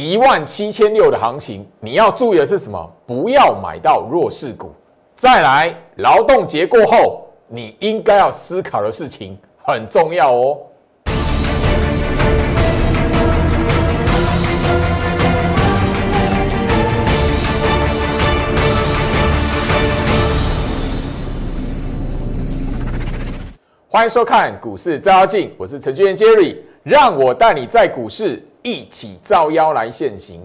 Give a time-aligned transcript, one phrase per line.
[0.00, 2.90] 一万七千六的行情，你要注意的是什么？
[3.06, 4.72] 不要买到弱势股。
[5.14, 10.58] 再来，劳动节过后，你应该要思考的事情很重要哦。
[23.86, 30.40] 欢迎收看股市照妖镜，我是程序员 Jerry，让我带你在股市一起照妖来现行。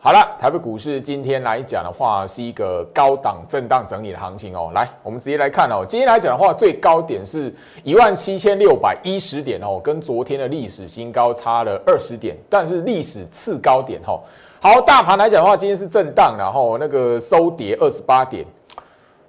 [0.00, 4.70] 好了，台北股市今天来讲的话，是一个高档震荡整理的行情哦。
[4.72, 5.84] 来，我们直接来看哦。
[5.86, 7.52] 今天来讲的话，最高点是
[7.82, 14.20] 一万七千六百一十点哦，跟昨天的历史新高差了二十点，但是历史次高点哦。
[14.60, 18.46] 好，大盘来讲的话，今天是震荡，然后那个收跌二十八点。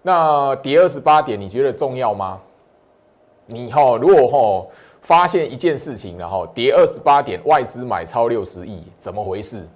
[0.03, 2.39] 那跌二十八点，你觉得重要吗？
[3.47, 4.67] 你哦，如果哈
[5.01, 9.67] 发现一件事情，然后跌二十八点，外资买超六十亿，怎么回事？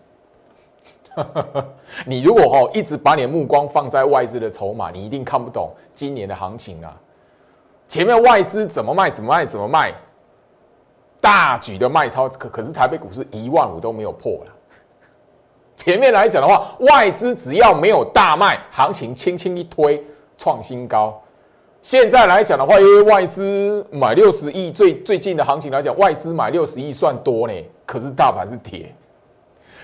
[2.06, 7.00] 你如果哈一直把你的目光放在外资的筹码，你一定看不懂今年的行情啊！
[7.88, 9.94] 前面外资怎么卖，怎么卖，怎么卖，
[11.22, 14.54] 大举的卖超，可可是台北股市一万五都没有破了。
[15.78, 20.04] 前面来讲的话，外资只要没有大卖，行情轻轻一推
[20.38, 21.22] 创新高。
[21.84, 27.54] 现在来讲的话，因为外资买六十亿，最最近的行情来讲，外资买六十亿算多呢，
[27.86, 28.96] 可是大盘是铁。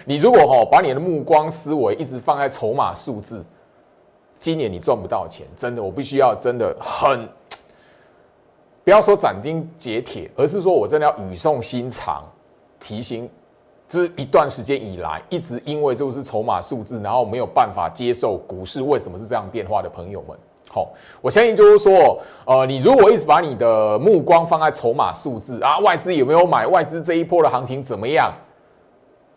[0.05, 3.43] 你如果哈把你的目光思维一直放在筹码数字，
[4.39, 7.27] 今年你赚不到钱，真的，我必须要真的很，
[8.85, 12.23] 不要说斩钉截铁，而是说我真的要语重心长
[12.79, 13.29] 提醒，
[13.89, 20.37] 这一段时间以来一直因为就是筹码数字，然后没有办法接受股市为什么是这样变化的朋友们，
[20.71, 20.87] 好，
[21.19, 28.31] 我相信就是说，呃，你如果一直把你的目光放在筹码数字啊，外资有没有买，外资这一波的行情怎么样？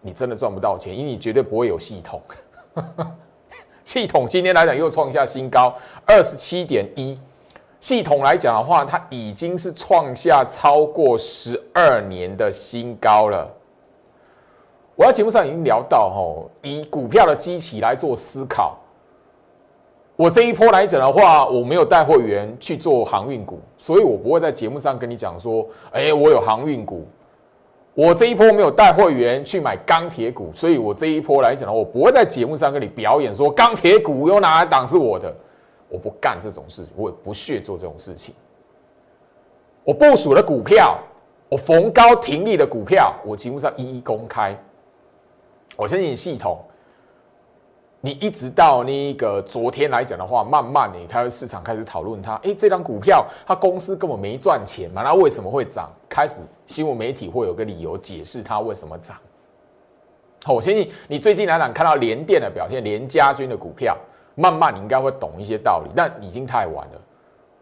[0.02, 2.20] 你真的赚不到钱，因为你绝对不会有系统。
[3.82, 7.18] 系统今天来讲又创下新高，二十七点一。
[7.80, 13.50] 系统来讲的话，它已经是创下超过十二年的新高了。
[14.94, 18.76] 我在节目上已经聊到，吼，以股票的基期来做思考。
[20.14, 27.06] 我这一波来讲的话，我没有带会员去做航运股，所以我不会在节目上跟你讲说，哎，我有航运股。
[27.94, 35.34] 我这一波没有带会员去买钢铁股，所以我这一波来讲呢，我不会在节目上跟你表演说钢铁股有哪一档是我的，
[35.88, 38.34] 我不干这种事情，我也不屑做这种事情。
[39.84, 40.98] 我部署的股票，
[41.48, 44.56] 我逢高停利的股票，我节目上一一公开。
[45.76, 46.58] 我相信系统。
[48.04, 55.88] 你一直到那个昨天来讲的话，慢慢你开始市场开始讨论它，哎，这张股票它公司根本没赚钱嘛，那为什么会涨？
[56.08, 59.16] 开始新闻媒体会有个理由解释它为什么涨。
[60.42, 63.96] 好，我相信你最近来讲看到联电的表现，联家军的股票，
[64.34, 67.00] 慢慢你应该会懂一些道理，但已经太晚了，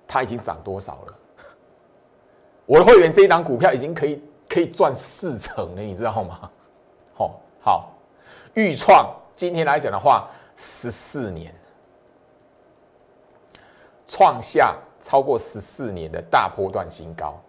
[0.08, 1.14] 它已经涨多少了？
[2.64, 6.50] 我的会员这一档股票已经可以可以赚四成了，你知道吗？
[7.14, 7.92] 好，好，
[8.54, 9.14] 预创。
[9.40, 11.50] 今天来讲的话，十四年
[14.06, 17.40] 创下超过十四年的大波段新高。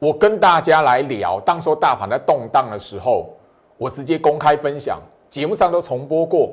[0.00, 3.36] 我跟大家来聊，当说大盘在动荡的时候，
[3.78, 5.00] 我直接公开分享，
[5.30, 6.50] 节目上都重播过。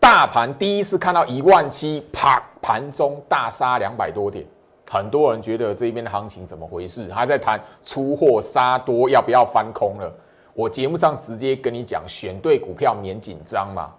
[0.00, 4.46] 大盘第一次看到一万七，啪，盘中大杀两百多点，
[4.90, 7.12] 很多人觉得这边的行情怎么回事？
[7.12, 10.10] 还在谈出货杀多，要不要翻空了？
[10.58, 13.94] 我节目上直接跟你讲，选对股票免紧张嘛。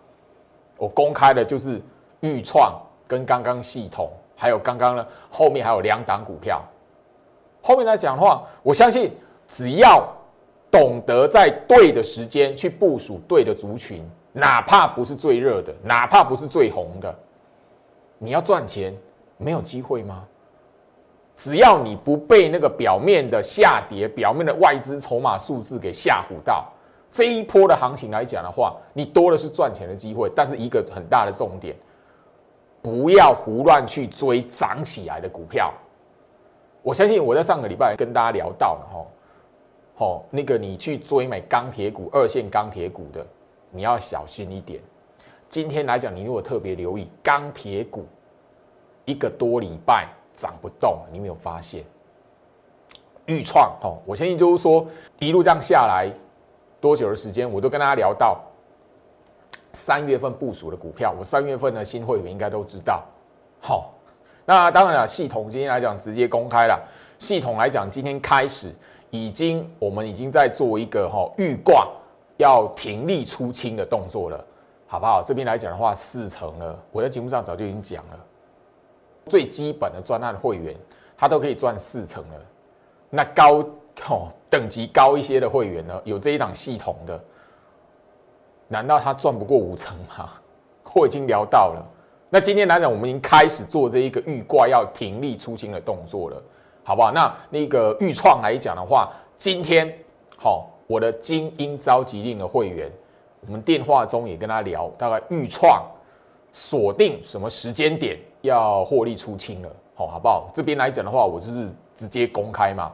[0.75, 1.81] 我公开的就是
[2.19, 2.77] 预创
[3.07, 6.61] 跟刚刚系统，还有刚刚呢后面还有两档股票。
[7.61, 9.09] 后面来讲的话，我相信
[9.47, 10.05] 只要
[10.69, 14.03] 懂得在对的时间去部署对的族群，
[14.33, 17.15] 哪怕不是最热的，哪怕不是最红的，
[18.17, 18.93] 你要赚钱
[19.37, 20.27] 没有机会吗？
[21.39, 26.67] 只要你不被那个表面的下跌、表面的外资筹码数字给吓唬到，
[27.09, 30.29] 这一波的行情来讲的话，你多的是赚钱的机会。
[30.35, 31.73] 但是一个很大的重点，
[32.81, 35.73] 不要胡乱去追涨起来的股票。
[36.81, 39.05] 我相信我在上个礼拜跟大家聊到了哈，
[39.95, 43.25] 好，那个你去追买钢铁股、二线钢铁股的，
[43.71, 44.81] 你要小心一点。
[45.47, 48.05] 今天来讲，你如果特别留意钢铁股，
[49.05, 50.09] 一个多礼拜。
[50.39, 51.83] 涨不动，你没有发现？
[53.25, 54.87] 预创哦，我相信就是说
[55.19, 56.09] 一路这样下来
[56.79, 58.41] 多久的时间，我都跟大家聊到
[59.73, 61.13] 三月份部署的股票。
[61.19, 63.03] 我三月份的新会员应该都知道。
[63.59, 63.91] 好，
[64.45, 66.79] 那当然了，系统今天来讲直接公开了。
[67.19, 68.73] 系统来讲，今天开始
[69.09, 71.87] 已经我们已经在做一个哈预挂
[72.37, 74.43] 要停利出清的动作了，
[74.87, 75.21] 好不好？
[75.21, 78.19] 这边来讲的话，四成了，我在节目上早就已经讲了，
[79.29, 80.75] 最基本的专案会员
[81.15, 82.45] 他都可以赚四成了，
[83.09, 83.63] 那高
[84.09, 87.21] 哦等级高一些的会员呢，有这一档系统的，
[88.67, 90.31] 难道他赚不过五成吗？
[90.95, 91.85] 我已经聊到了。
[92.31, 96.41] 那今天来讲，我们已经开始做这一个预挂要停利出清的动作了，
[96.83, 97.11] 好不好？
[97.11, 99.91] 那那个预创来讲的话，今天
[100.37, 102.91] 好，我的精英召集令的会员，
[103.45, 105.83] 我们电话中也跟他聊，大概预创
[106.51, 110.49] 锁定什么时间点要获利出清了，好，好不好？
[110.53, 112.91] 这边来讲的话，我就是直接公开嘛，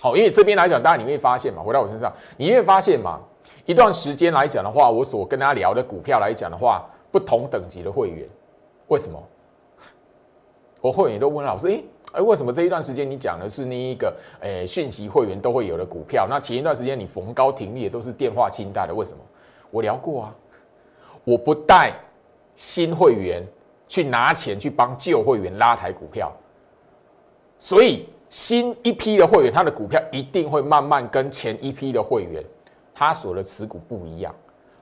[0.00, 3.20] 好，因为这边来讲，当然你会发现嘛，回到我身上，你会发现嘛，
[3.66, 8.28] 一段时间来讲的话，我所跟他聊的股票来讲的话，不同等级的会员。
[8.88, 9.22] 为什么？
[10.80, 11.82] 我会员都问老师，哎
[12.12, 16.26] 哎，为什么这一段时间你讲的是那一个，诶，讯息会员都会有的股票？
[16.28, 19.18] 那前一段时间你逢高停利的都是电话清贷的，为什么？
[19.70, 20.34] 我聊过啊，
[21.24, 21.94] 我不带
[22.54, 23.42] 新会员
[23.92, 26.32] 去拿钱去帮旧会员拉抬股票，
[27.58, 32.42] 所以新一批的会员他的股票一定会慢慢跟前一批的会员
[32.94, 34.34] 他所的持股不一样，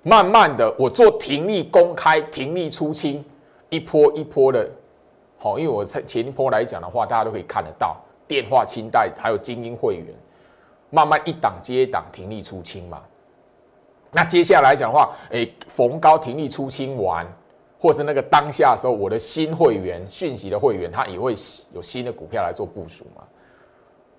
[0.05, 3.25] 慢慢的我做停利公开，停利出清。
[3.69, 4.71] 一波一波的，
[5.39, 7.97] 好，因为我在前一波来讲的话，大家都可以看得到
[8.29, 10.07] 电话清贷还有精英会员，
[10.91, 13.03] 慢慢一档接一档停利出清嘛。
[14.13, 17.27] 那接下来讲的话，哎，逢高停利出清完，
[17.81, 21.35] 或是那个当下的时候，我的新会员讯息的会员，他也会
[21.73, 23.23] 有新的股票来做部署嘛。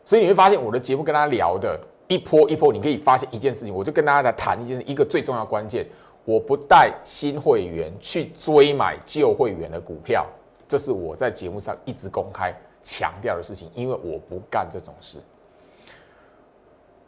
[0.03, 5.85] 所以你会发现我的节目跟他聊的一波一波，你可以发现一件事情，我就跟大家来谈一件事，一个最重要关键。
[6.25, 10.25] 我不带新会员去追买旧会员的股票，
[10.67, 12.53] 这是我在节目上一直公开
[12.83, 15.17] 强调的事情，因为我不干这种事。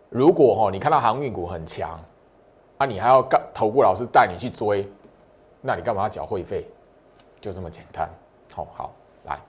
[0.09, 1.99] 如果哈你看到航运股很强，
[2.77, 4.87] 啊你还要干投顾老师带你去追，
[5.63, 6.63] 那你干嘛要缴会费？
[7.41, 8.07] 就这么简单。
[8.53, 8.93] 好好
[9.25, 9.39] 来，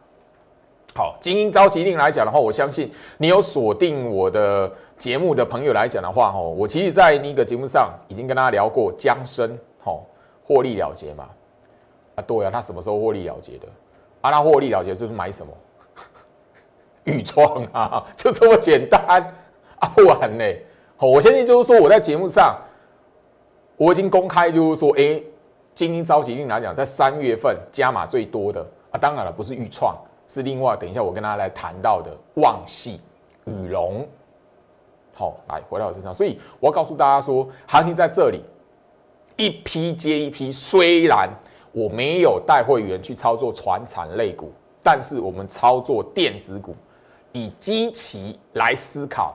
[0.95, 4.73] 好精英召集令来讲的话，我相信你有锁定我的。
[4.97, 10.07] 节目的朋友来讲的话，哦，我其实，在那个节目上已经跟大家聊过江生，吼，
[10.45, 11.29] 获利了结嘛，
[12.15, 13.67] 啊，对啊，他什么时候获利了结的？
[14.21, 15.53] 啊，他获利了结就是买什么？
[17.03, 19.05] 预创啊，就这么简单
[19.81, 20.45] 啊，不然呢？
[20.97, 22.57] 好，我相信就是说，我在节目上
[23.77, 25.21] 我已经公开，就是说，哎，
[25.75, 29.97] 精英召集令来讲，在三月份加码最多的啊，当然了，不是预创，
[30.29, 33.01] 是另外，等一下我跟大家来谈到的旺系、
[33.45, 34.07] 宇龙。
[35.15, 38.43] 好，来回到我身上，所以我要告诉大家说，行情在这里
[39.37, 40.53] 一批接一批。
[40.53, 41.29] 虽然
[41.73, 46.75] 我没有带会员去操作船产类股，但是我们操作电子股，
[47.33, 49.35] 以基期来思考，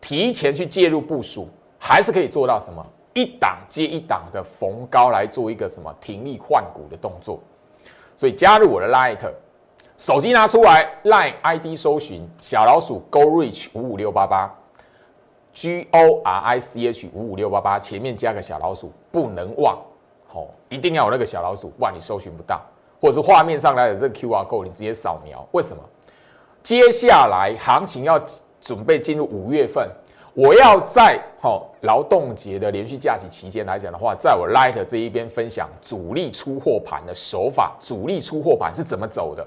[0.00, 2.84] 提前去介入部署，还是可以做到什么？
[3.14, 7.40] 一档接一档的逢高来做一个什么停利换股的动作。
[8.16, 9.18] 所以加入我的 Light，
[9.98, 14.52] 手机拿出来，Line ID 搜寻小老鼠 Go Reach 五五六八八。
[15.54, 19.78] G O R I C H 五五六八八前面加个小老鼠，不能忘，
[20.26, 22.58] 好，一定要有那个小老鼠，不然你搜寻不到，
[22.98, 25.46] 或者是画面上来的这个 Q R code 你直接扫描。
[25.52, 25.82] 为什么？
[26.62, 28.18] 接下来行情要
[28.62, 29.90] 准备进入五月份，
[30.34, 39.46] 我要在好劳动节的连续假期期间来讲的话，在我 Light 这一边分享主力出货盘的手法，主力出货盘是怎么走的。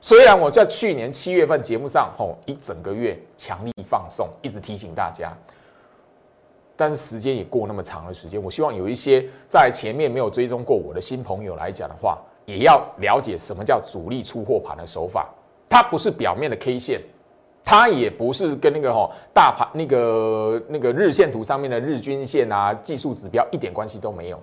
[0.00, 5.32] 虽然我在去年七月份节目上吼一整个月强力放送，一直提醒大家，
[6.74, 15.32] 但是时间也过那么长的时间，我希望有一些在前面没有追踪过我的新朋友来讲的话，也要了解什么叫主力出货盘的手法。
[15.68, 17.00] 它不是表面的 K 线，
[17.64, 24.38] 它也不是跟那个哈大盘那个那个日线图上面的日均线啊技术指标一点关系都没有，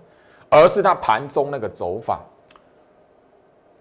[0.50, 2.20] 而是它盘中那个走法。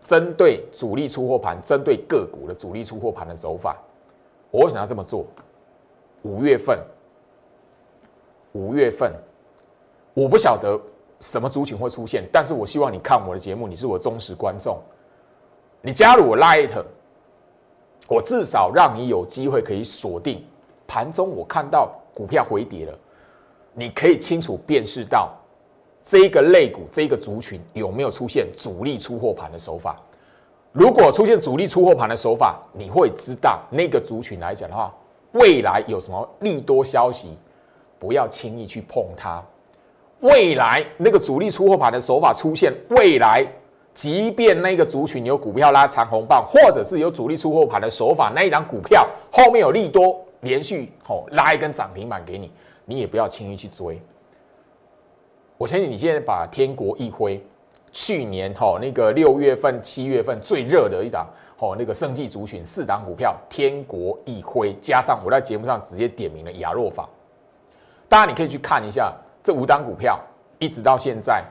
[0.03, 3.77] 针对主力出货盘，针对个股的主力出货盘的走法，
[4.51, 5.25] 我为什么要这么做？
[6.23, 6.79] 五月份，
[8.53, 9.13] 五月份，
[10.15, 10.81] 我不晓得
[11.21, 14.81] 什么族群会出现，但是我希望你看我的节目，你是我忠实观众，
[15.81, 16.73] 你加入我 Light，
[18.11, 20.45] 我至少让你有机会可以锁定
[20.85, 22.99] 盘中，我看到股票回跌了，
[23.73, 25.33] 你可以清楚辨识到。
[26.03, 29.95] 这个类股，这个族群有没有出现主力出货盘的手法？
[30.73, 34.93] 如果出现主力出货盘的手法，你会知道那个族群来讲的话，
[35.33, 37.39] 未来有什么利多消息，
[38.01, 39.41] 不要轻易去碰它。
[40.19, 43.47] 未来那个主力出货盘的手法出现，未来
[43.93, 52.51] 即便那个族群有股票拉长红棒，或者是有主力出货盘的手法，那一张股票后面有利多，连续吼拉一根涨停板给你，
[52.85, 54.01] 你也不要轻易去追。
[55.59, 57.45] 我相信你现在把天国一挥，
[57.93, 61.27] 去年吼那个六月份、七月份最热的一档
[61.59, 67.07] 吼那个生技族群四档股票，天国一挥，加上我在节目上直接点名了亚若法，
[68.09, 70.19] 大家你可以去看一下这五档股票，
[70.59, 71.45] 一直到现在，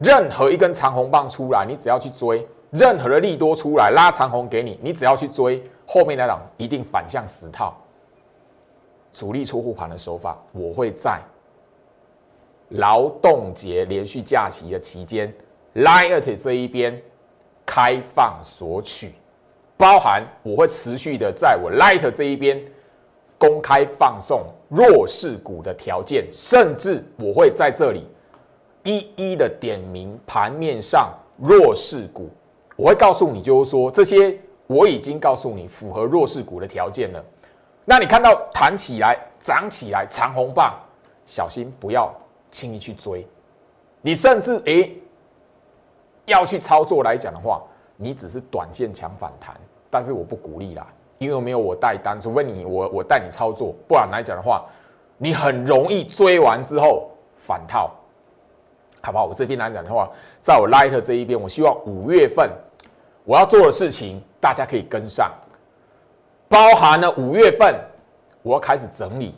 [0.00, 7.76] 任何一根长红棒出来，你只要去追；任何的利多出来拉长红给你，你只要去追，后面那档一定反向死套。
[9.12, 11.20] 主力出护盘的手法，我会在。
[12.70, 15.32] 劳动节连续假期的期间
[15.74, 17.02] ，Lite 这一边
[17.66, 19.12] 开放索取，
[19.76, 22.62] 包含我会持续的在我 Lite 这一边
[23.36, 28.06] 公开放送弱势股的条件，甚至我会在这里
[28.84, 32.28] 一一的点名盘面上弱势股，
[32.76, 37.24] 我会告诉你，就是说这些我已经告诉你符合弱势股的条件了。
[37.84, 40.74] 那你看到弹起来、涨起来、长红棒，
[41.26, 42.12] 小心不要。
[42.52, 43.24] 轻易去追，
[44.00, 44.92] 你甚至诶
[46.24, 47.62] 要去操作来讲的话，
[47.94, 49.54] 你只是短线强反弹，
[49.88, 50.84] 但是我不鼓励啦，
[51.18, 54.66] 因为没有我带单，除非你我我带你操作，不然来讲的话，
[55.16, 57.08] 你很容易追完之后
[57.38, 57.92] 反套，
[59.02, 59.24] 好不好？
[59.26, 60.08] 我这边来讲的话，
[60.40, 62.50] 在我 Light 这一边，我希望五月份
[63.24, 65.30] 我要做的事情，大家可以跟上，
[66.48, 67.74] 包含了五月份
[68.42, 69.34] 我要开始整理。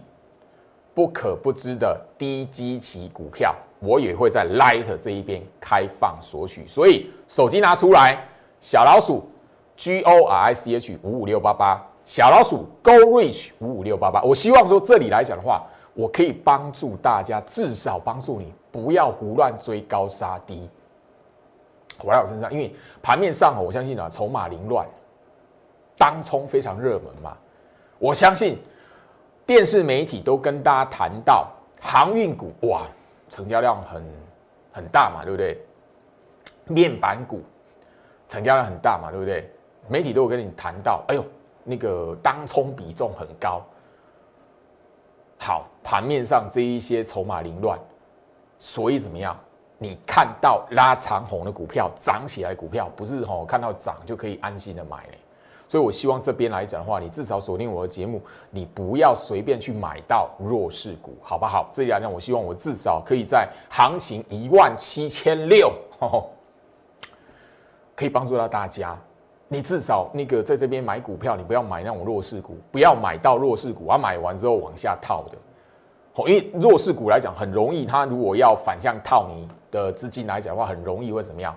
[0.95, 8.23] 不可不知的低基期股票，我也会在 Light 这一边开放索取，所以手机拿出来，
[8.61, 9.26] 小老鼠
[9.75, 14.23] G O R I C H 五五六八八，小老鼠 Go Reach 五五六八八。
[14.23, 15.62] 我希望说这里来讲的话，
[15.95, 20.69] 我可以帮助大家，至少帮助你不要胡乱追高杀低。
[22.03, 24.87] 我在我身上，因为盘面上我相信啊，筹码凌乱，
[25.97, 27.37] 当冲非常热门嘛，
[27.99, 28.59] 我相信。
[29.45, 31.49] 电视媒体都跟大家谈到
[31.81, 32.87] 航运股，哇，
[33.29, 34.03] 成交量很
[34.71, 35.61] 很大嘛，对不对？
[36.69, 37.43] 面板股
[38.29, 39.51] 成交量很大嘛，对不对？
[39.89, 41.25] 媒体都有跟你谈到，哎呦，
[41.65, 43.61] 那个当冲比重很高。
[45.45, 47.77] 好，盘面上这一些筹码凌乱，
[48.59, 49.37] 所以怎么样？
[49.77, 55.19] 你看到拉长红的股票涨起来，股票不是吼看到涨就可以安心的买嘞。
[55.69, 61.69] 所以，我希望这边来讲的话，你至少锁定我的节目，你不要随便去买到弱势股，好不好？
[61.73, 65.73] 这里来讲，我希望我至少可以在行情一万七千六，
[67.97, 68.97] 可以帮助到大家。
[69.52, 75.37] 你至少那个在这边买股票，你不要买那种弱势股，不要买到弱势股，啊买完之后往下套的。
[76.26, 81.54] 因为弱势股来讲，很容易，它如果要反向套你的资金来讲的话，很容易会怎么样？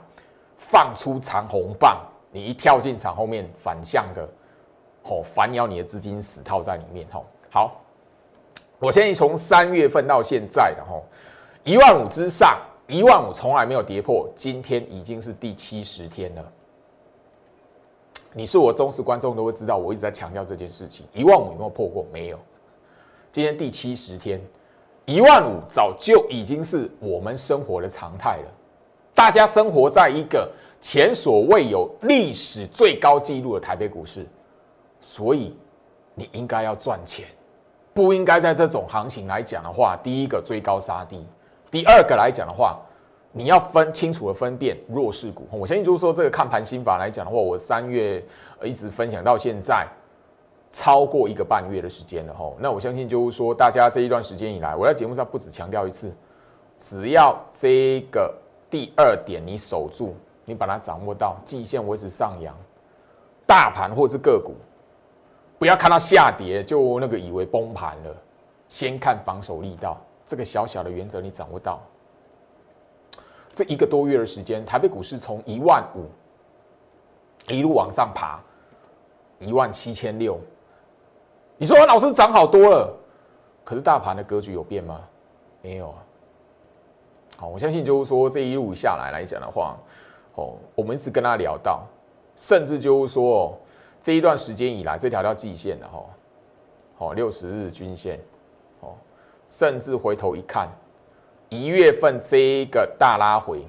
[0.58, 2.02] 放出长红棒。
[2.32, 4.28] 你一跳进场，后面反向的，
[5.02, 7.82] 吼反咬你的资金死套在里面，吼好。
[8.78, 11.06] 我现在从三月份到现在的吼
[11.64, 16.44] 一万五之上，一万五从来没有跌破，今天已经是第七十天了。
[18.38, 21.06] 你是我忠实观众都会知道，我一直在强调这件事情。
[21.14, 22.06] 一万五有没有破过？
[22.12, 22.40] 没有。
[23.32, 24.42] 今天第七十天，
[25.06, 28.52] 一万五早就已经是我们生活的常态了。
[29.14, 30.52] 大家生活在一个。
[30.82, 34.24] 前所未有历史最高纪录的台北股市，
[35.02, 35.58] 所以
[36.14, 37.26] 你应该要赚钱，
[37.92, 41.26] 不应该在这种行情来讲的话，第一个追高杀低，
[41.72, 42.80] 第二个来讲的话，
[43.38, 45.46] 你要分清楚的分辨弱势股。
[45.52, 48.24] 我相信就是说这个看盘心法来讲的话，我三月
[48.64, 49.86] 一直分享到现在
[50.72, 52.54] 超过一个半月的时间了哈。
[52.60, 56.16] 那我相信就是说大家这一段时间以来，我在节目上不止强调一次，
[56.80, 58.34] 只要这个
[58.70, 60.16] 第二点你守住。
[60.48, 62.56] 你把它掌握到季线维持上扬，
[63.48, 64.54] 大盘或是个股，
[65.58, 68.16] 不要看到下跌就那个以为崩盘了，
[68.70, 71.82] 先看防守力道，这个小小的原则你掌握到。
[73.56, 76.06] 这一个多月的时间，台北股市从一万五
[77.52, 78.40] 一路往上爬，
[79.40, 80.38] 一万七千六。
[81.58, 82.94] 你说老师涨好多了，
[83.64, 85.02] 可是大盘的格局有变吗？
[85.62, 85.98] 没有啊。
[87.38, 89.78] 好，我相信就是说这一路下来来讲的话。
[90.38, 91.88] 哦，我们一直跟他聊到，
[92.36, 93.58] 甚至就是说，
[94.02, 96.04] 这一段时间以来，这条叫季线的哈，
[96.98, 98.20] 哦，六十日均线，
[98.82, 98.96] 哦，
[99.48, 100.68] 甚至回头一看，
[101.50, 103.62] 一月份这一个大拉回，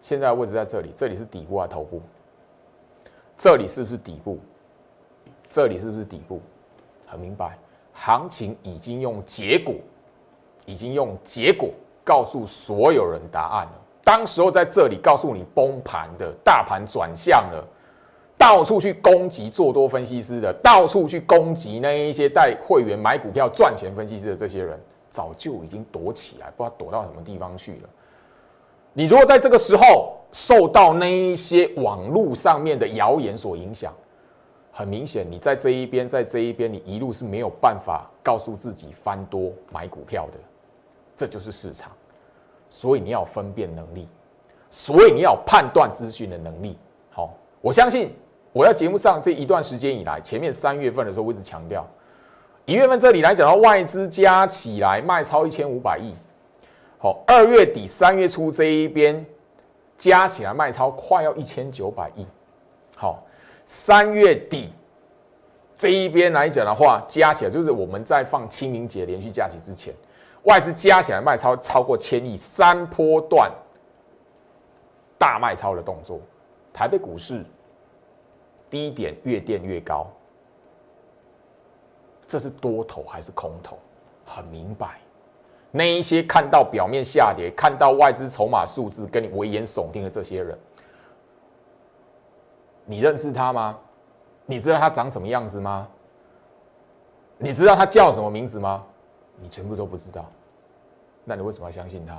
[0.00, 2.00] 现在位置在这里，这里是底部啊，头部，
[3.36, 4.38] 这里是不是底部？
[5.50, 6.40] 这里是不是底部？
[7.06, 7.58] 很明白，
[7.92, 9.74] 行情已经用结果，
[10.64, 11.70] 已经用结果
[12.04, 13.72] 告诉所有人答案了。
[14.04, 17.64] 当时候在这里告诉你崩盘的大盘转向了，
[18.38, 24.80] 到处去攻击做多分析师的，到处去攻击那一些带会员买股票赚钱分析师的这些人，
[25.12, 27.88] 早就已经躲起来，不知道躲到什么地方去了。
[28.92, 33.94] 你如果在这个时候受到那一些网络上面的谣言所影响，
[34.72, 40.38] 很明显，你在这一边，在这一边，你一路是没有办法告诉自己翻多买股票的，
[41.14, 41.92] 这就是市场。
[42.68, 44.08] 所以你要分辨能力，
[44.70, 46.76] 所以你要判断资讯的能力。
[47.10, 48.10] 好，我相信。
[48.54, 51.88] 我在节目上这一段时间以来，前面三月份的时候，我一直强调，
[52.64, 56.14] 一月份这里来讲到外资加起来卖超一千五百亿，
[56.98, 59.24] 好，二月底三月初这一边
[59.98, 62.26] 加起来卖超快要一千九百亿，
[62.96, 63.24] 好，
[63.64, 64.72] 三月底
[65.76, 69.92] 这一边来讲的话，加起来就是我们在放清明节连续假期之前，
[70.44, 73.50] 外资加起来卖超超过千亿，三波段
[75.18, 76.20] 大卖超的动作，
[76.72, 77.44] 台北股市。
[78.70, 80.10] 低点越垫越高，
[82.32, 83.76] 这是多头还是空头？
[84.24, 84.98] 很明白，
[85.70, 90.58] 那一些看到表面下跌、看到外资筹码数字跟你危言耸听的这些人，
[92.86, 93.78] 你认识他吗？
[94.46, 95.86] 你知道他长什么样子吗？
[97.36, 98.82] 你知道他叫什么名字吗？
[99.38, 100.24] 你全部都不知道，
[101.24, 102.18] 那你为什么要相信他？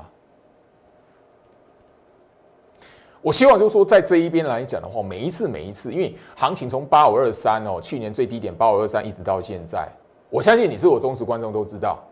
[3.19, 9.89] 我希望就是说，在这一边来讲的话，每一次每一次，因为行情从八五二三哦，去年最低点八五二三一直到现在，
[10.33, 12.03] 我相信你是我忠实观众都知道，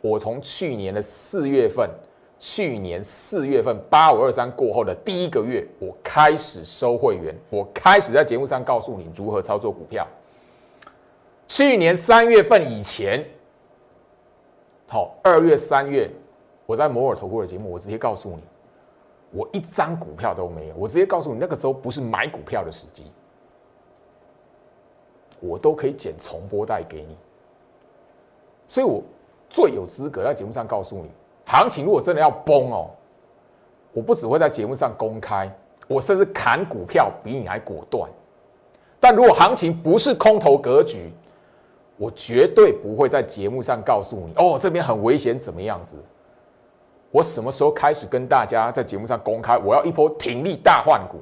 [0.00, 1.88] 我从去年的四月份，
[2.36, 10.04] 去年四月份八五二三过后的第一个月，我开始收会员，我开始在节目上告诉你如何操作股票。
[11.46, 13.24] 去年三月份以前，
[14.88, 16.10] 好，二月三月，
[16.66, 18.42] 我在摩尔投顾的节目，我直接告诉你。
[19.30, 23.04] 我一张股票都没有，我直接告诉你，那个时候不是买股票的时机，
[25.38, 27.16] 我都可以剪重播带给你，
[28.70, 29.02] 所以我
[29.48, 31.10] 最有资格在节目上告诉你，
[31.44, 32.88] 行情如果真的要崩哦，
[33.92, 35.52] 我不只会在节目上公开，
[35.88, 38.08] 我甚至砍股票比你还果断，
[39.00, 41.12] 但如果行情不是空头格局，
[41.96, 45.96] 我绝对不会在节目上告诉你，哦，这边很危险，怎么样子。
[47.10, 49.58] 我什么时候开始跟大家在节目上公开？
[49.58, 51.18] 我要一波挺力大换股，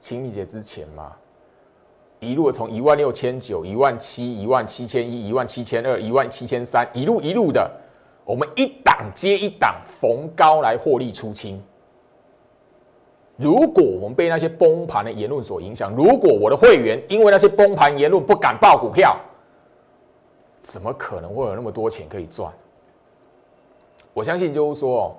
[0.00, 1.12] 清明节之前嘛，
[2.22, 7.68] 一路从一万六千九、一万七、一万七千一、一万七千二、一万七千三，一路一路的，
[8.24, 11.60] 我们一档接一档逢高来获利出清。
[13.36, 19.18] 如果我们被那些崩盘的言论所影响，如果我的会员因为那些崩盘言论不敢报股票，
[20.60, 22.52] 怎么可能会有那么多钱可以赚？
[24.14, 25.12] 我相信就是说，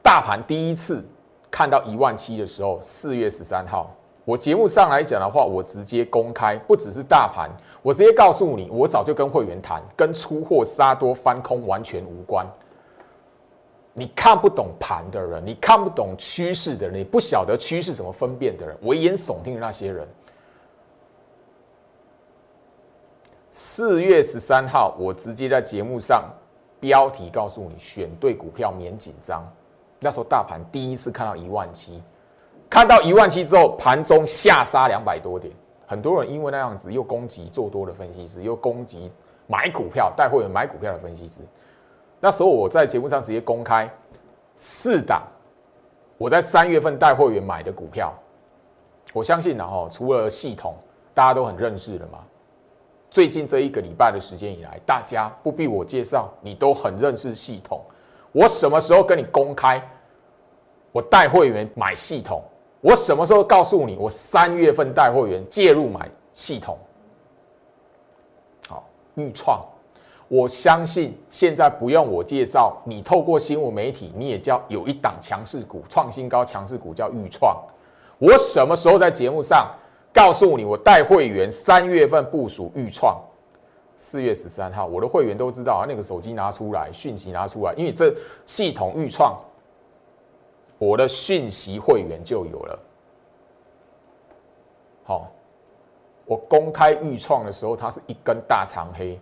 [0.00, 1.04] 大盘第一次
[1.50, 3.92] 看到一万七的时候，四月十三号，
[4.26, 7.48] 我节目上来讲的话，我直接公开，不只是大盘，
[7.80, 12.44] 我直接告诉你，我早就跟会员谈，跟出货杀多翻空完全无关。
[13.92, 20.06] 你看不懂盘的人，你看不懂趋势的人，你不晓得趋势怎么分辨的人，危言耸听的那些人。
[23.52, 26.28] 四月十三号，我直接在节目上
[26.80, 29.48] 标题告诉你：选对股票免紧张。
[30.00, 32.02] 那时候大盘第一次看到一万七，
[32.68, 35.54] 看到一万七之后，盘中下杀两百多点，
[35.86, 39.10] 很多人因为那样子又攻击做多的分析师，又攻击
[39.46, 41.40] 买股票带会员买股票的分析师。
[42.18, 43.88] 那时候我在节目上直接公开
[44.56, 45.22] 四档，
[46.18, 48.12] 我在三月份带会员买的股票，
[49.12, 50.74] 我相信然后除了系统，
[51.14, 52.18] 大家都很认识了嘛。
[53.08, 57.80] 最近这一个礼拜的时间以来，大家不必我介绍，你都很认识系统。
[58.32, 59.80] 我什么时候跟你公开？
[60.90, 62.42] 我带会员买系统。
[62.86, 63.96] 我什么时候告诉你？
[63.96, 66.78] 我三月份带会员介入买系统。
[68.68, 68.84] 好，
[69.16, 69.60] 预创，
[70.28, 77.60] 我相信现在不用我介绍，你透过新闻媒体，你也叫有一档强势股创新高，强势股叫预创。
[78.18, 79.68] 我什么时候在节目上？
[80.12, 83.20] 告诉你，我带会员三月份部署预创，
[83.96, 85.86] 四月十三号，我的会员都知道啊。
[85.88, 88.14] 那个手机拿出来，讯息拿出来，因为这
[88.46, 89.36] 系统预创，
[90.78, 92.78] 我的讯息会员就有了。
[95.04, 95.32] 好，
[96.24, 99.20] 我公开预创的时候，它是一根大长黑，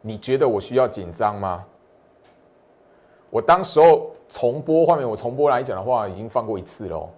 [0.00, 1.64] 你觉得我需要紧张吗？
[3.30, 7.08] 我当时候重播画面，我重播来讲的话，已经放过一次了。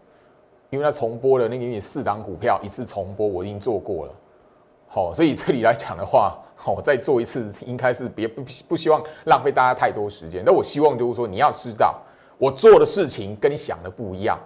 [0.71, 4.13] 因为它重播的那个四档股票一次重播，我已经做过了，
[4.87, 10.43] 好，所以这里来讲的话，好，再做一次应该是别不不希望浪费大家太多时间。
[10.45, 11.99] 那我希望就是说，你要知道
[12.39, 14.39] 我做的事情跟你想的不一样。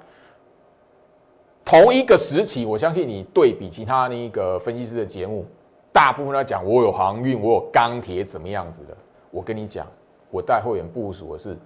[1.65, 5.47] 同一个时期，我相信你对比其他那个分析师的节目，
[5.93, 8.97] 大部分来讲我有航运，我有钢铁，怎么样子的？
[9.31, 9.87] 我跟你讲，
[10.31, 11.57] 我带会员部署的是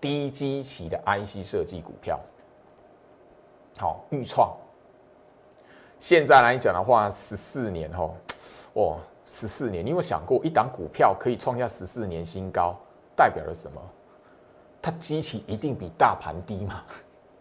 [0.00, 2.20] 低基期的 IC 设计股票，
[3.78, 4.52] 好，预创。
[5.98, 8.14] 现在来讲的话，十四年吼，
[8.74, 12.76] 哇，十四年，你有想过一档股票可以创下十四年新高，
[13.16, 13.80] 代表了什么？
[14.82, 16.82] 它基期一定比大盘低嘛？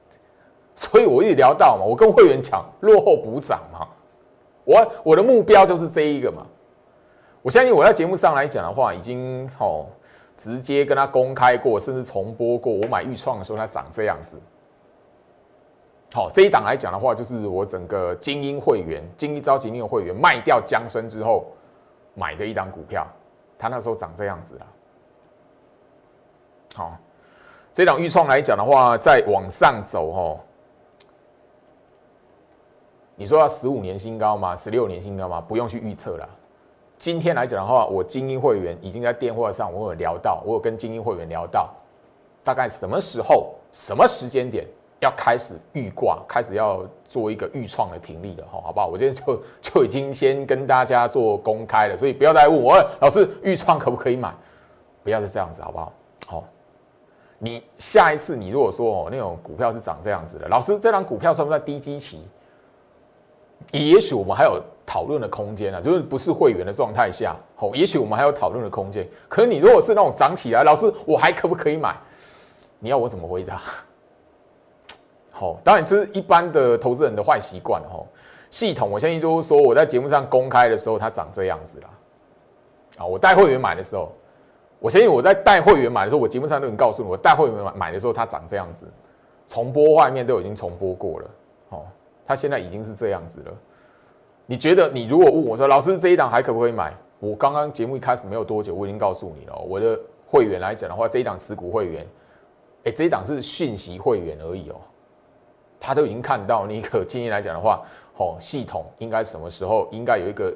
[0.75, 3.87] 所以我一直聊到嘛，我跟会员讲落后补涨嘛，
[4.63, 6.45] 我我的目标就是这一个嘛。
[7.41, 9.87] 我相信我在节目上来讲的话，已经哦
[10.37, 12.71] 直接跟他公开过，甚至重播过。
[12.71, 14.39] 我买预创的时候，它长这样子。
[16.13, 21.47] 好，这一档来讲的话，就是我整个精英会员、精英招精英会员卖掉江生之后
[22.13, 23.07] 买的一档股票，
[23.57, 24.67] 它那时候长这样子了。
[26.75, 26.97] 好，
[27.73, 30.39] 这档预创来讲的话，再往上走哦。
[33.15, 34.55] 你说要十五年新高吗？
[34.55, 35.39] 十六年新高吗？
[35.39, 36.29] 不用去预测了。
[36.97, 41.69] 今天来讲的话，我精英会员已经在电话上，我有聊到，我有跟精英会员聊到，
[42.43, 44.67] 大概什么时候、什么时间点
[44.99, 48.87] 要开始预挂，开始要做一个预创的停利了，哈，好不好？
[48.87, 54.33] 我今天就 就已经先跟大家做公开了，所以不要再问我，老师预创可不可以买？
[55.03, 55.93] 不要是这样子，好不好？
[56.27, 56.43] 好，
[57.43, 62.21] 你下一次你如果说哦，那种股票是长这样子的，老师这张股票算不算低基期？
[63.71, 69.07] 也许我们还有讨论的空间啊，就是不是会员的状态下，哦，也许我们还有讨论的空间。
[69.27, 71.95] 可是你如果是那种涨起来，老师我还可不可以买？
[72.77, 73.61] 你要我怎么回答？
[75.31, 78.05] 好， 当然这是一般的投资人的坏习惯哦。
[78.51, 81.89] 系统我相信就是说，我在节目上公开的时候，它长这样子啦。
[82.97, 84.11] 啊，我带会员买的时候，
[84.81, 88.87] 我相信我在带会员买的时候，我节目上都能告诉你，我带会员买买的时候它长这样子，
[89.47, 91.29] 重播画面都已经重播过了，
[91.69, 91.85] 哦。
[92.25, 93.51] 它现在已经是这样子了，
[94.47, 96.91] 你觉得你如果问我说，老师这一档还可不可以买？
[97.19, 99.55] 我刚刚节目一开始没有多久，我已经告诉你了。
[99.55, 102.07] 我的会员来讲的话，这一档持股会员，
[102.85, 104.75] 哎，这一档是讯息会员而已哦，
[105.79, 107.83] 他都已经看到那个建议来讲的话，
[108.17, 110.51] 哦，系统应该什么时候应该有一个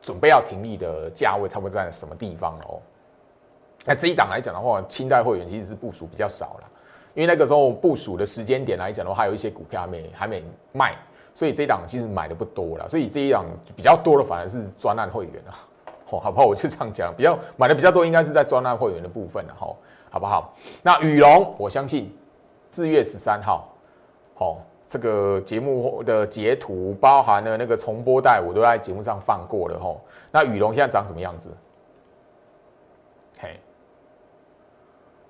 [0.00, 2.78] 准备要停利的价位，差不多在什么地方哦？
[3.86, 6.68] 那这一档来讲的话，清代会员其实是部署比较少了。
[7.14, 10.94] 因为那个时候部署的时间点来讲的话，还有一些股票还没还没卖，
[11.32, 12.86] 所以这一档其实买的不多了。
[12.90, 15.56] 所以这一档比较多的反而是专案会员啊，
[16.10, 16.44] 哦，好不好？
[16.44, 19.74] 我就这样讲，比较买的比较多，应该是在专案会员的部分了，哈，
[20.10, 20.52] 好不好？
[20.82, 22.14] 那羽龙，我相信
[22.70, 23.66] 四月十三号，
[24.34, 30.02] 好，这个节目的截图包含了那个重播带，我都在节目上放过了，吼。
[30.30, 31.48] 那羽龙现在长什么样子？
[33.38, 33.58] 嘿。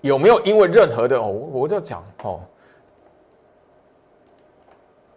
[0.01, 1.29] 有没有因为任何的哦？
[1.29, 2.41] 我就讲哦，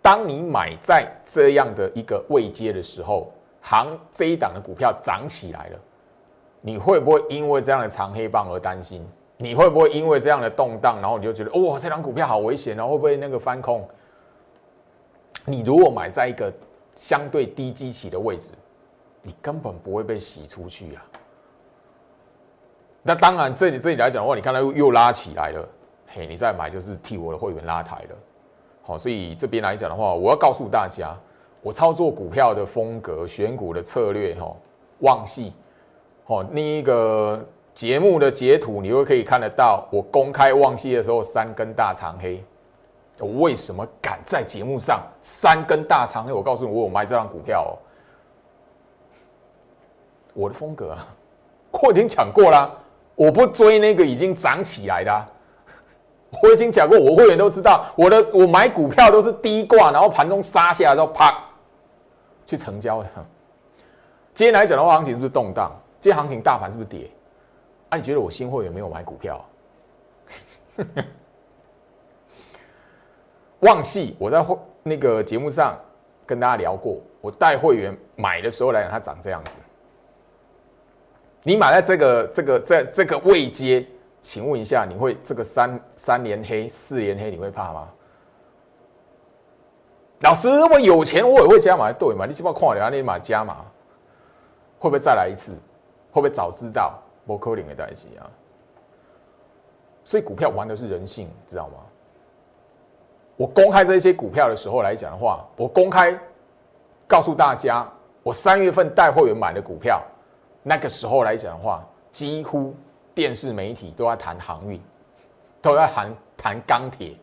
[0.01, 5.79] 当你买在这样的一个位阶的时候，行这一档的股票涨起来了，
[6.61, 9.07] 你会不会因为这样的长黑棒而担心？
[9.37, 13.87] 你会不会因为这样的动荡，然后你就觉得哇，这张股票好危险，然后会不会那个翻空？
[15.45, 16.51] 你如果买在一个
[16.95, 18.49] 相对低基期的位置，
[19.21, 21.05] 你根本不会被洗出去啊。
[23.01, 25.67] 那当然，这里这里来讲的话，你看它又又拉起来了，
[26.07, 28.15] 嘿，你再买就是替我的会员拉抬了，
[28.83, 31.17] 好，所以这边来讲的话，我要告诉大家，
[31.61, 34.53] 我操作股票的风格、选股的策略，哈，
[34.99, 35.53] 旺系，
[36.25, 42.43] 哦，那一个节目的截图，你会可以看得到，我公开旺系的时候三根大长黑，
[43.17, 46.33] 我为什么敢在节目上三根大长黑？
[46.33, 47.71] 我告诉你，我有买这张股票哦，
[50.33, 51.07] 我的风格啊，
[51.71, 52.77] 我已经讲过了。
[53.19, 55.25] 我不追那个已经涨起来的，
[56.41, 61.37] 我已经讲过，我会员都知道，我的我买股票都是低挂，然后盘中杀下来之后啪
[62.45, 63.09] 去成交的。
[64.33, 65.69] 今天来讲的话，行情是不是动荡？
[65.99, 67.11] 今天行情大盘是不是跌？
[67.89, 69.45] 啊，你觉得我新会员没有买股票？
[73.59, 75.77] 旺系，我在会那个节目上
[76.25, 79.57] 跟大家聊过，我带会员买的时候来讲，它长这样子。
[81.43, 83.85] 你买在这个这个在这个位阶，
[84.21, 87.87] 请问一下，你会这个三三连黑四连黑，你会怕吗？
[90.21, 92.25] 老师，我有钱我也会加码，对嘛？
[92.25, 93.57] 你起码看了，你买加码，
[94.77, 95.53] 会不会再来一次？
[96.11, 96.99] 会不会早知道？
[97.25, 98.25] 不可能的代志啊！
[100.03, 101.75] 所以股票玩的是人性，知道吗？
[103.37, 106.19] 我公开这些股票的时候来讲的话，我公开
[107.07, 107.87] 告诉大家，
[108.23, 110.03] 我三月份带货员买的股票。
[110.69, 112.75] 那个时候来讲的话，几乎
[113.15, 114.79] 电视媒体都在谈航运，
[115.63, 117.15] 都在谈谈钢铁。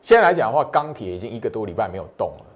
[0.00, 2.46] 现在来讲的话，钢铁已经一个多礼拜没有动了，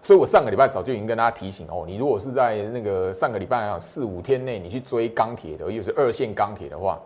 [0.00, 6.98] 所以我上个礼拜早就已经跟大家提醒哦，你如果是在那个上个礼拜来讲四五天内你去追钢铁的，又是二线钢铁的话，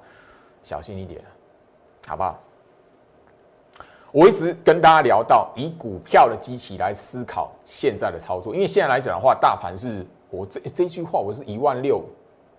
[0.63, 1.21] 小心一点，
[2.07, 2.39] 好不好？
[4.13, 12.03] 我一直跟大家聊到以股票的机器来思考现在的操作，因为现在来讲的话，大盘是我这这句话，我是一万六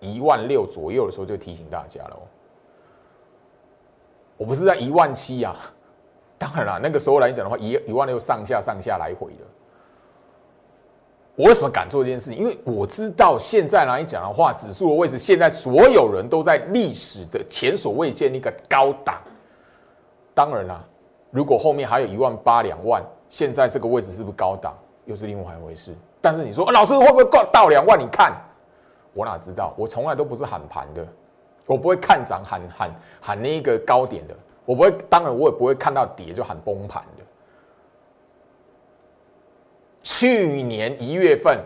[0.00, 2.22] 一万六左右的时候就提醒大家了哦，
[4.36, 5.54] 我不是在一万七啊。
[6.36, 9.44] 当然了，那个时候来讲的话，一一万六上下上下来回的。
[11.34, 12.38] 我为什么敢做这件事情？
[12.38, 19.20] 因为我知道现在来讲的话，指数的位置，现在所有人都在历史的前所未见的一个高档。
[20.34, 20.84] 当然了，
[21.30, 25.94] 如果后面还有一万八两万，现在这个位置是不是高档，又是另外一回事。
[26.20, 27.98] 但是你说老师会不会过到两万？
[27.98, 28.32] 你看，
[29.12, 29.74] 我哪知道？
[29.76, 31.06] 我从来都不是喊盘的，
[31.66, 34.34] 我不会看涨喊喊喊那个高点的。
[34.64, 37.24] 我不会，当然我也不会看到跌就喊崩盘的。
[40.02, 41.58] 去年一月份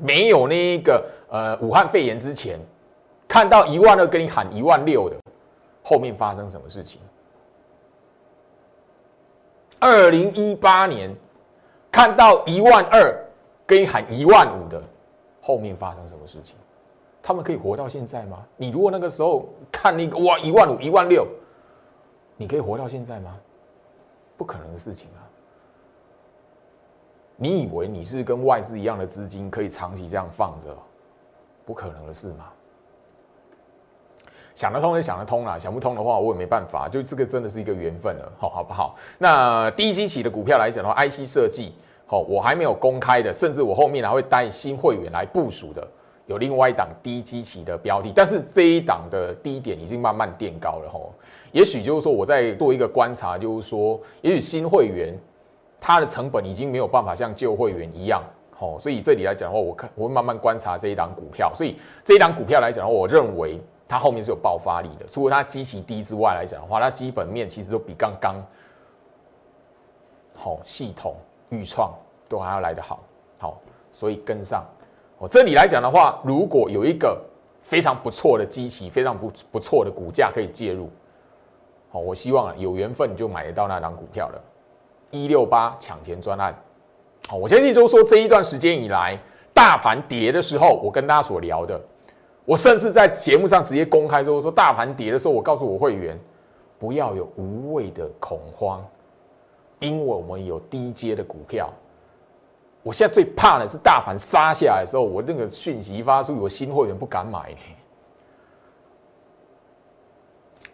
[0.00, 2.58] 没有那个呃武汉肺炎之前，
[3.26, 5.16] 看到一万二跟你喊一万六的，
[5.82, 7.00] 后面发生什么事情？
[9.78, 11.14] 二零一八年
[11.92, 13.14] 看到一万二
[13.66, 14.82] 跟你喊一万五的，
[15.40, 16.56] 后面发生什么事情？
[17.22, 18.44] 他们可以活到现在吗？
[18.56, 21.24] 你如果那个时候看那个哇一万五一万六，
[22.36, 23.38] 你可以活到现在吗？
[24.36, 25.22] 不可能的事情啊！
[27.36, 30.76] 你以为你是跟外资一样的资金可以长期这样放着？
[31.64, 32.50] 不可能的事吗？
[34.54, 36.88] 想得通就想得通了，想不通的话我也没办法。
[36.88, 38.96] 就这个真的是一个缘分了，好好不好？
[39.18, 41.72] 那低基期的股票来讲的话，IC 设计，
[42.06, 45.86] 好，我还没有公开的，甚至我后面还会带新会员来部署的。
[46.26, 51.12] 有另外一档低基期的标的，但是这一档的低点已经慢慢垫高了吼。
[51.50, 55.18] 也许就是说，我在做一个观察，就是说，也许新会员
[55.80, 58.22] 他的成本已经没有办法像旧会员一样
[58.56, 61.52] 吼，所以这里来讲的话，我看我会慢慢观察这一档股票。
[61.52, 63.60] 所以这一档股票来讲的话，我认为
[63.92, 65.04] 它后面是有爆发力的。
[65.06, 68.42] 除了它基期低之外来讲的话，它基本面其实都比刚刚
[70.34, 71.14] 好系统
[71.50, 71.92] 预创
[72.26, 73.04] 都还要来得好，
[73.38, 73.60] 好，
[73.92, 74.64] 所以跟上。
[75.18, 77.20] 我这里来讲的话，如果有一个
[77.60, 80.88] 非常不错的机器，非常不不错的股价可以介入，
[81.90, 84.42] 好，我希望啊有缘分你就买得到那张股票了。
[85.10, 86.58] 一六八抢钱专案，
[87.28, 89.18] 好，我相信就是说这一段时间以来，
[89.52, 91.78] 大盘跌的时候，我跟大家所聊的，
[92.44, 96.18] 我甚至在节目上直接公开说，说大盘跌的时候，我告诉我会员
[96.78, 98.84] 不要有无谓的恐慌，
[99.78, 101.72] 因为我们有低阶的股票。
[102.82, 107.54] 我现在最怕的是大盘杀下来的时候，我那个讯息发出，有新会员不敢买。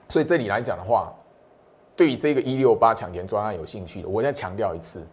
[0.08, 1.12] 所以这里来讲的话，
[1.94, 5.06] 对于这个一六八抢钱专案有兴趣的，我再强调一次，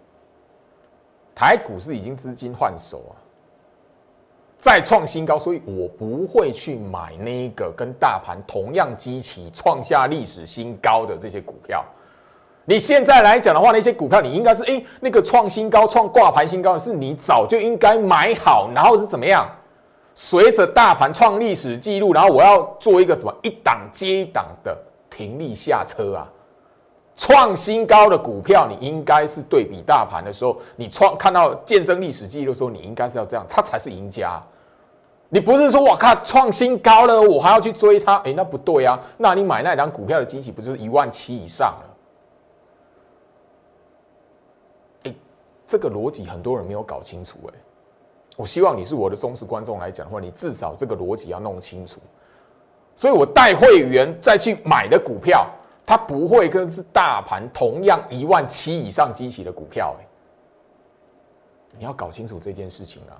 [1.35, 3.19] 台股是已经资金换手啊，
[4.65, 11.85] 再创新高，所以我不会去买那个跟大盘同样激起创下历史新高的这些股票。
[12.65, 19.47] 你现在来讲的话，那些股票你应该是哎，那个创新高、创挂牌新高的是你早就应该买好，然后是怎么样？
[20.15, 24.75] 随着大盘创历史记录，然后我要做一个什么一档接一档的
[25.11, 26.27] 停利下车啊！
[27.15, 34.41] 创新高的股票，你应该是对比大盘的时候，你创看到见证历史记录的时候，你应该是要这样，它才是赢家。
[35.35, 38.15] 你不是说我靠创新高了，我还要去追它？
[38.19, 38.97] 哎，那不对啊！
[39.17, 41.89] 那你买那张股票的机器不就是一万七以上了？
[45.03, 45.15] 哎
[45.67, 47.53] 这个逻辑很多人没有搞清楚哎，
[48.37, 51.99] 我希望你是我的忠实观众来讲的话，你至少这个逻辑要弄清楚。
[52.95, 55.45] 所以我带会员再去买的股票，
[55.85, 60.07] 它不会跟是大盘同样一万七以上激起的股票哎，
[61.77, 63.19] 你要搞清楚这件事情啊。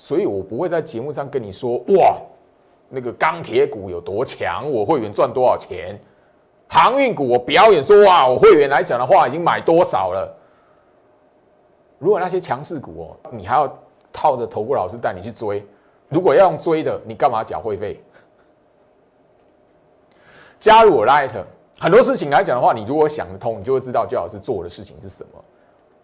[0.00, 2.16] 所以我不会在节目上跟你说哇，
[2.88, 5.94] 那个钢铁股有多强，我会员赚多少钱；
[6.66, 10.34] 航运股我表演说哇，我会员来讲的话已经买多少了。
[11.98, 13.78] 如果那些强势股哦，你还要
[14.10, 15.62] 套着投顾老师带你去追，
[16.08, 18.02] 如果要用追的，你干嘛缴会费？
[20.58, 21.30] 加入我 Light，
[21.78, 25.44] 很多事情来讲的话，你如果想得通，你就会知道最好是做的事情是什么。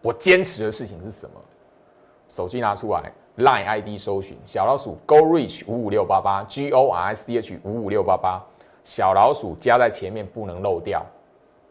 [0.03, 1.41] 我坚持的事情是什么？
[2.29, 8.43] 手机拿出来，Line ID 搜寻小老鼠 Go Reach 五五六八八 G O R C H 五五六八八，
[8.85, 11.05] 小老鼠加在前面不能漏掉。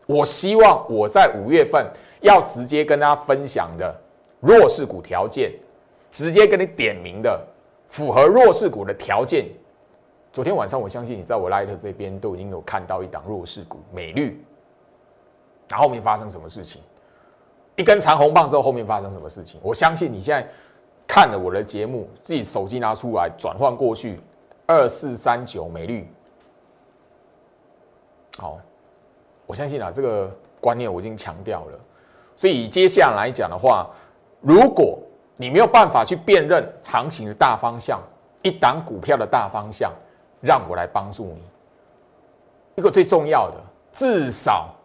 [0.06, 1.86] 我希望我在五月份
[2.22, 4.02] 要直接跟大家分享的。
[4.42, 5.52] 弱势股条件，
[6.12, 7.44] 直接跟你点名的，
[7.90, 9.48] 符合弱势股的条件。
[10.32, 14.40] 昨天晚上，我相信你在我 Light 这边都已经有看到一档弱势股，美绿。
[15.68, 16.80] 然后面发生什么事情？
[17.76, 19.60] 一根长红棒之后，后面发生什么事情？
[19.64, 20.48] 我相信你现在
[21.08, 24.20] 看了我的节目，自己手机拿出来转换过去，
[24.66, 26.08] 二四三九美绿。
[28.38, 28.60] 好，
[29.46, 31.80] 我相信啊，这个观念我已经强调了。
[32.36, 33.90] 所以接下来讲的话，
[34.42, 35.00] 如果
[35.38, 38.02] 你没有办法去辨认行情的大方向，
[38.42, 39.94] 一档股票的大方向，
[40.42, 41.42] 让我来帮助你。
[42.76, 43.58] 一个最重要的，
[43.94, 44.76] 至少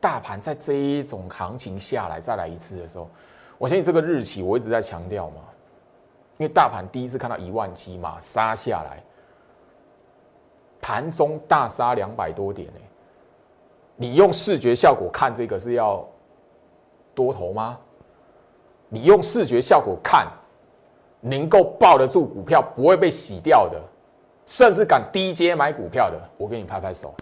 [0.00, 3.08] 大盘在这一种行情下来再来一次的时候，
[3.58, 5.42] 我相信这个日期我一直在强调嘛，
[6.38, 9.02] 因为大盘第一次看到一万七嘛，杀下来，
[10.80, 12.80] 盘中大杀两百多点呢。
[13.96, 16.06] 你用视觉效果看这个是要
[17.14, 17.78] 多头吗？
[18.88, 20.28] 你用视觉效果看，
[21.20, 23.82] 能够抱得住股票不会被洗掉的，
[24.46, 27.12] 甚至敢低阶买股票的，我给你拍拍手。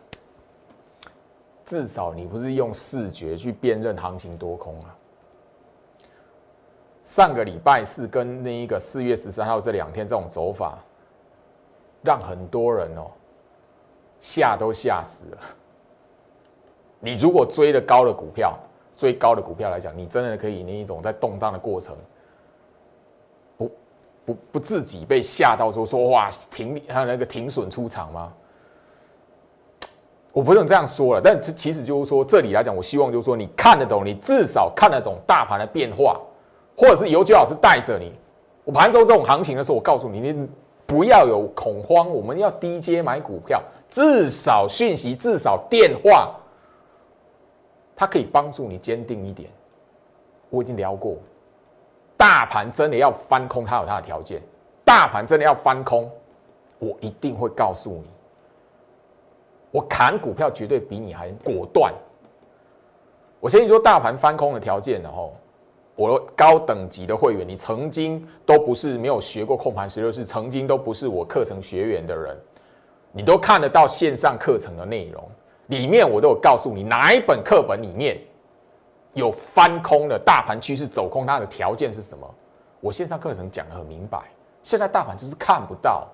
[1.65, 4.96] 至少你不是用视觉去辨认行情多空啊。
[7.07, 10.77] 上个礼拜四跟那一个四月十三号这两天这种走法，
[12.03, 13.07] 让很多人哦
[14.21, 15.39] 吓都吓死了。
[16.99, 18.59] 你如果追的高的股票，
[18.97, 21.97] 追高的股票来讲，你真的可以那一种在动荡的过程，
[23.57, 23.71] 不
[24.25, 28.33] 不不自己被吓到说说哇停还有那个停损出场吗？
[30.33, 36.21] 我不能这样说了，但其实就是说这里来讲，我希望就是说你看得懂，你至少看得懂大盘的变化，
[36.77, 38.13] 或者是尤九老师带着你，
[38.65, 40.49] 我盘中这种行情的时候，我告诉你，你
[40.87, 46.35] 不要有恐慌，我们要低阶买股票，至少讯息，至少电话。
[47.97, 49.49] 它可以帮助你坚定一点。
[50.51, 51.17] 我已经聊过，
[52.17, 54.43] 大盘真的要翻空，它有它的条件。
[54.85, 56.11] 大盘真的要翻空，
[56.79, 58.05] 我一定会告诉你。
[59.71, 61.93] 我砍股票绝对比你还果断。
[63.41, 65.35] 我先说大盘翻空的条件，然后
[65.97, 72.39] 我高等级的会员，你曾经都不是没有学过控盘十六式，曾经都不是我课程学员的人，
[73.13, 75.27] 你都看得到线上课程的内容。
[75.69, 78.21] 里面我都有告诉你哪一本课本里面
[79.15, 82.35] 有翻空的大盘趋势走空，它的条件是什么？
[82.79, 84.21] 我线上课程讲的很明白。
[84.63, 86.07] 现在大盘就是看不到，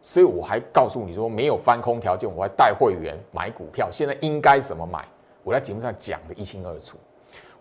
[0.00, 3.90] 所以我还告诉你说没有翻空条件，我还带会员买股票。
[3.92, 5.06] 现在应该怎么买？
[5.44, 6.96] 我在节目上讲的一清二楚。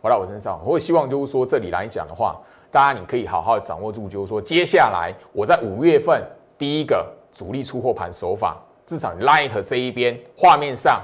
[0.02, 2.40] 回到我身上，我也希望就是说这里来讲的话，
[2.72, 6.24] 大家你可以好好掌握住，就是说接下来我在五月份
[6.58, 8.58] 第一个主力出货盘手法。
[8.86, 11.02] 至少 Light 这一边画面上，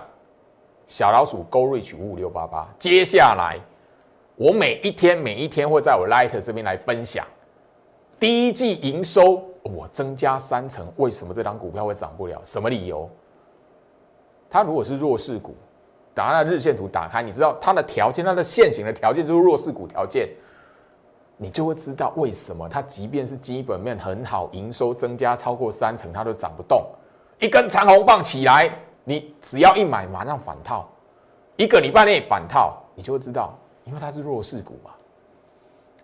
[0.87, 2.65] 小老鼠 Go Reach 五五六八八。
[2.79, 3.59] 接下来，
[4.37, 7.27] 我每一天每一天会在我 Light 这边来分享
[8.17, 12.39] 第一季营收，我增加三成，为什么这张股票会涨不了？
[12.45, 13.09] 什么理由？
[14.49, 15.53] 它如果是弱势股，
[16.13, 20.29] 打它的日线图打开，你知道它的条件，它的现行的条件就是弱势股条件，
[21.37, 26.85] 你就会知道为什么它即便是基本面很好，营收增加超过三成，它都涨不动。
[27.39, 28.69] 一根长红棒起来，
[29.03, 30.87] 你只要一买，马上反套，
[31.57, 34.91] 一个礼拜内反套，你就会知道，因为它是弱势股嘛。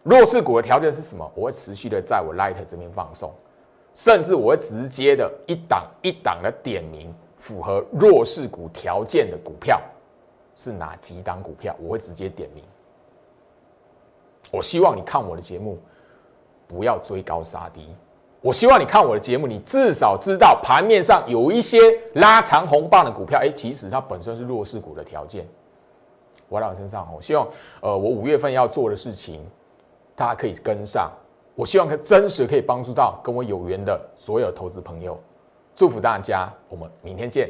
[0.03, 1.31] 弱势股的条件是什么？
[1.35, 3.31] 我会持续的在我 Light 这边放送，
[3.93, 9.79] 甚至我会直接的一档一档的点名符合弱势股条件的股票
[10.61, 12.61] 是哪几档股票，我会直接点名。
[14.51, 15.79] 我希望你看我的节目，
[16.67, 17.87] 不要追高杀低。
[18.41, 21.79] 我希望你看我的节目，你至少知道盘面上有一些
[22.15, 25.47] 拉长红棒的股票，哎，其实它本身是弱势股的条件。
[26.49, 27.47] 我在我身上，我希望，
[27.79, 29.41] 呃，我五月份要做的事情，
[30.13, 31.09] 大家可以跟上。
[31.55, 35.17] 我希望它真实可以帮助到跟我有缘的所有投资朋友。
[35.73, 37.49] 祝福大家，我们明天见。